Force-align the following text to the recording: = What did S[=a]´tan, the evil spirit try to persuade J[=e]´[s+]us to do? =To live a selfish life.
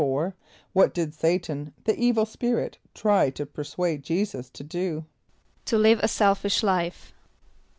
= 0.01 0.01
What 0.73 0.95
did 0.95 1.09
S[=a]´tan, 1.09 1.73
the 1.83 1.95
evil 1.95 2.25
spirit 2.25 2.79
try 2.95 3.29
to 3.29 3.45
persuade 3.45 4.01
J[=e]´[s+]us 4.03 4.49
to 4.49 4.63
do? 4.63 5.05
=To 5.65 5.77
live 5.77 5.99
a 6.01 6.07
selfish 6.07 6.63
life. 6.63 7.13